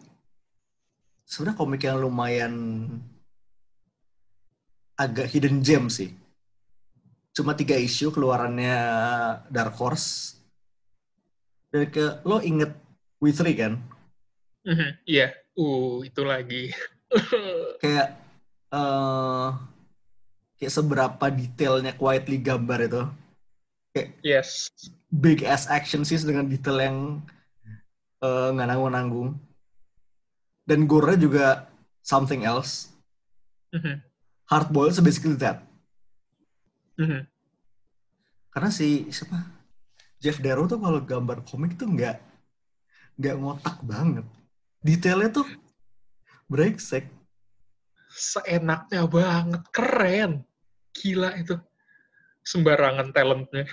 [1.27, 2.55] sebenarnya komik yang lumayan
[4.95, 6.15] agak hidden gem sih.
[7.35, 8.79] Cuma tiga isu keluarannya
[9.51, 10.39] Dark Horse.
[11.73, 12.77] Dan ke lo inget
[13.23, 13.79] Three kan?
[14.63, 15.35] Mhm, Iya.
[15.53, 16.73] Uh, itu lagi.
[17.83, 18.17] Kayak
[18.73, 19.49] eh
[20.57, 23.03] kayak seberapa detailnya quietly gambar itu.
[24.25, 24.73] yes.
[25.13, 26.99] big ass action scenes dengan detail yang
[28.25, 29.37] eh, nggak nanggung-nanggung.
[30.65, 31.69] Dan gore juga
[32.01, 32.89] something else.
[33.77, 34.01] Mhm,
[34.49, 35.61] Hard boiled so basically that.
[36.97, 37.29] mhm.
[38.53, 39.43] Karena si siapa?
[40.23, 42.17] Jeff Darrow tuh kalau gambar komik tuh nggak
[43.21, 44.25] nggak ngotak banget.
[44.83, 45.49] Detailnya tuh
[46.51, 47.07] brengsek.
[48.13, 49.63] Seenaknya banget.
[49.71, 50.33] Keren.
[50.93, 51.57] Gila itu.
[52.43, 53.65] Sembarangan talentnya.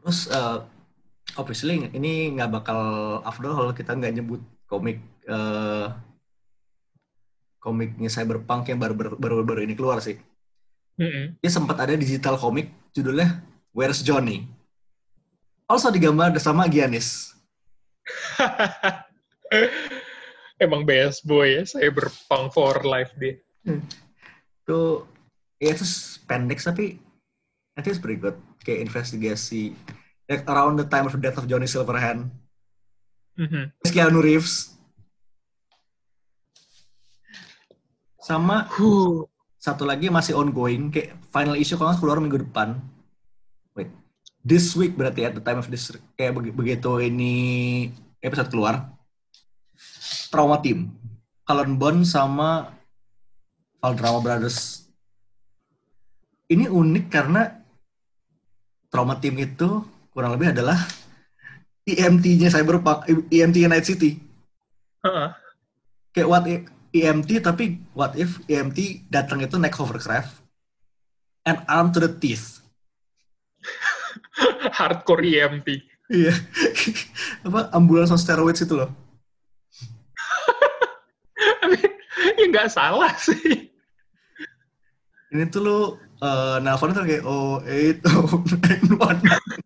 [0.00, 0.58] Terus eh,
[1.36, 2.80] obviously ini nggak bakal
[3.24, 5.86] afdol kalau kita nggak nyebut komik eh,
[7.60, 10.16] komiknya Cyberpunk yang baru baru baru ini keluar sih.
[11.00, 11.40] Mhm.
[11.40, 14.50] Dia sempat ada digital komik judulnya Where's Johnny?
[15.70, 17.38] Also digambar sama Giannis.
[20.64, 23.40] Emang best boy ya, cyberpunk for life dia.
[24.64, 25.08] Itu
[25.60, 25.84] ya itu
[26.28, 27.00] pendek tapi
[27.76, 28.36] I think it's pretty good.
[28.60, 29.72] Kayak investigasi
[30.28, 32.28] like around the time of the death of Johnny Silverhand.
[33.40, 33.72] Mhm.
[33.80, 34.76] Terus Keanu Reeves.
[38.20, 39.24] Sama Huh.
[39.56, 42.76] satu lagi masih ongoing kayak final issue kalau keluar minggu depan.
[43.72, 43.88] Wait.
[44.40, 47.34] This week berarti at the time of this kayak begi- begitu ini
[48.24, 48.88] episode keluar.
[50.32, 50.96] Trauma Team.
[51.44, 52.72] Cullen Bond sama
[53.82, 54.86] Valdrama Brothers.
[56.46, 57.46] Ini unik karena
[58.88, 60.78] Trauma Team itu kurang lebih adalah
[61.84, 64.18] EMT-nya Cyberpunk, EMT-nya Night City.
[65.04, 65.28] Heeh.
[66.10, 66.60] Kayak what if
[66.90, 70.42] EMT tapi what if EMT datang itu naik hovercraft
[71.46, 72.59] and armed to the teeth.
[74.78, 75.68] Hardcore EMT.
[76.10, 76.34] Iya.
[77.46, 78.90] Apa ambulans on steroids itu loh.
[82.38, 83.70] ya nggak salah sih.
[85.30, 85.78] Ini tuh lo
[86.18, 89.20] uh, nelfon tuh kayak oh eight oh nine one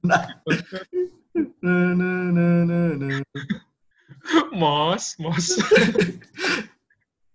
[0.04, 0.44] nine
[4.52, 5.60] Mos, mos.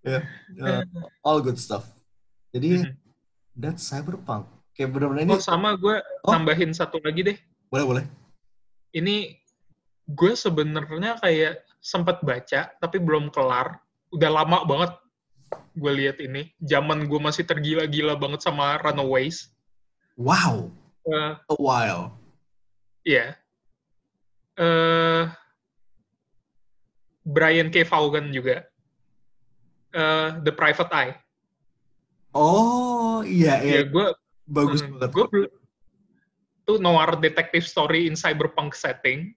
[0.06, 0.82] Uh,
[1.26, 1.86] all good stuff.
[2.54, 2.98] Jadi Mhm.
[3.60, 4.48] That's cyberpunk.
[4.80, 6.32] Kayak bener-bener ini Oh sama gue Oh.
[6.32, 7.38] tambahin satu lagi deh.
[7.68, 8.04] boleh boleh.
[8.96, 9.36] Ini
[10.08, 13.76] gue sebenarnya kayak sempat baca tapi belum kelar.
[14.16, 14.96] Udah lama banget
[15.76, 16.56] gue lihat ini.
[16.64, 19.52] Zaman gue masih tergila-gila banget sama Runaways.
[20.16, 20.72] Wow,
[21.04, 22.16] Eh, a while.
[23.04, 23.36] Iya.
[24.56, 25.24] Eh
[27.28, 27.84] Brian K.
[27.84, 28.64] Vaughan juga.
[29.92, 31.14] Eh The Private Eye.
[32.32, 34.08] Oh iya iya Ya, gue
[34.50, 35.10] bagus Hmm, banget.
[35.14, 35.26] Gue
[36.66, 39.34] tuh noir detective story in cyberpunk setting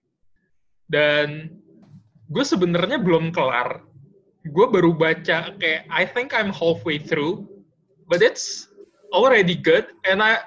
[0.89, 1.49] dan
[2.29, 3.81] gue sebenarnya belum kelar.
[4.43, 7.47] Gue baru baca kayak I think I'm halfway through,
[8.11, 8.67] but it's
[9.15, 10.43] already good and I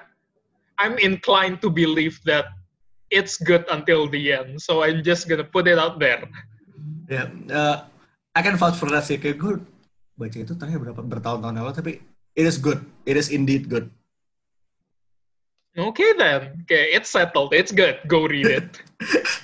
[0.77, 2.53] I'm inclined to believe that
[3.09, 4.61] it's good until the end.
[4.61, 6.27] So I'm just gonna put it out there.
[7.07, 7.75] Ya, eh,
[8.35, 9.17] I can vouch for that sih.
[9.17, 9.53] Kayak gue
[10.13, 11.91] baca itu terakhir berapa bertahun-tahun lalu, tapi
[12.37, 12.85] it is good.
[13.09, 13.89] It is indeed good.
[15.77, 18.01] Okay then, okay, it's settled, it's good.
[18.09, 18.69] Go read it.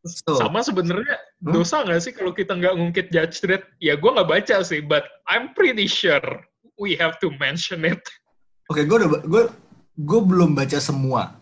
[0.00, 1.52] So, Sama sebenarnya Hmm?
[1.60, 3.68] dosa nggak sih kalau kita nggak ngungkit Judge Dredd?
[3.84, 6.24] Ya gue nggak baca sih, but I'm pretty sure
[6.80, 8.00] we have to mention it.
[8.72, 9.44] Oke, gue udah gue
[10.00, 11.36] gue belum baca semua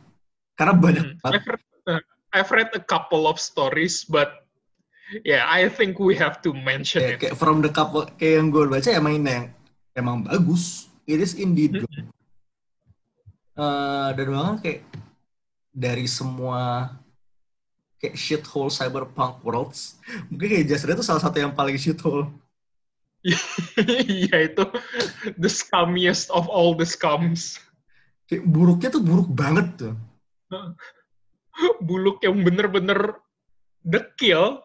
[0.58, 1.18] karena banyak Hmm.
[1.22, 1.38] banget.
[1.38, 2.02] I've, read, uh,
[2.34, 4.42] I've read a couple of stories, but
[5.22, 7.18] yeah, I think we have to mention Kayak, it.
[7.30, 9.46] kayak from the couple kayak yang gue baca emang ini yang
[9.94, 10.90] emang bagus.
[11.06, 12.10] It is indeed good.
[13.58, 14.86] Eh, dan bahkan kayak
[15.74, 16.94] dari semua
[17.98, 19.98] kayak shithole cyberpunk worlds,
[20.30, 22.30] mungkin kayak Just Red itu salah satu yang paling shithole.
[24.06, 24.62] Iya itu
[25.34, 27.58] the scummiest of all the scums.
[28.30, 29.94] Kayak buruknya tuh buruk banget tuh.
[31.82, 33.18] Buluk yang bener-bener
[33.82, 34.62] dekil.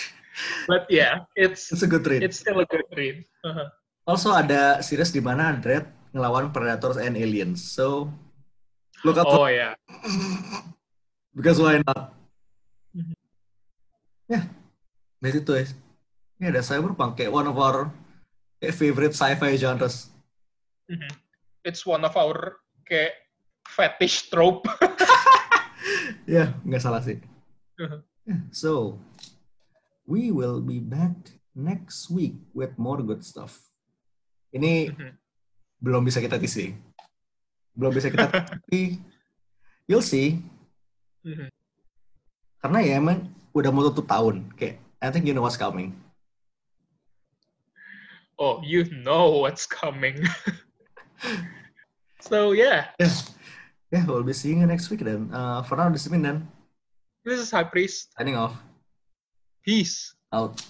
[0.70, 2.24] But yeah, it's It's a good read.
[2.24, 3.20] it's still a good read.
[3.44, 3.68] Uh-huh.
[4.08, 5.84] Also ada series di mana Dread
[6.16, 7.60] ngelawan predators and aliens.
[7.60, 8.08] So
[9.02, 9.74] look out Oh ya.
[11.32, 12.14] because why not?
[14.30, 14.46] Ya,
[15.18, 15.64] dari itu ya.
[16.38, 17.90] Ini ada cyberpunk kayak one of our
[18.56, 20.08] kayak favorite sci-fi genres.
[20.86, 21.10] Mhm.
[21.62, 23.14] It's one of our kayak
[23.66, 24.66] fetish trope.
[26.28, 27.18] Ya, nggak salah sih.
[27.80, 27.98] Mhm.
[28.22, 29.00] Yeah, so
[30.04, 31.16] we will be back
[31.56, 33.58] next week with more good stuff.
[34.52, 35.10] Ini Mhm.
[35.80, 36.76] belum bisa kita teasing.
[37.74, 39.00] Belum bisa kita tapi
[39.86, 40.42] you'll see.
[41.26, 41.48] Mhm.
[42.60, 44.48] Karena ya emang udah mau tutup tahun.
[44.54, 45.96] Kayak I think you know what's coming.
[48.40, 50.16] Oh, you know what's coming.
[52.24, 53.12] so yeah, Yeah.
[53.90, 55.28] Yeah, we'll be seeing you next week then.
[55.34, 56.46] Uh, for now, this is then.
[57.26, 58.14] this is High Priest.
[58.16, 58.54] Signing off.
[59.66, 60.14] Peace.
[60.32, 60.62] Out.